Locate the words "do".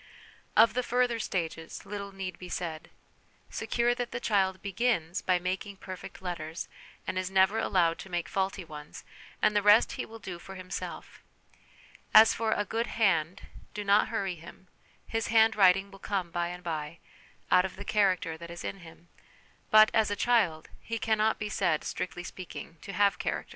10.17-10.39, 13.75-13.83